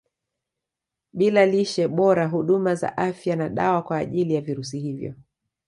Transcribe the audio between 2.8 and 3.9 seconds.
afya na dawa